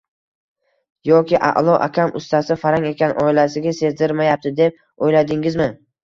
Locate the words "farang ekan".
2.61-3.13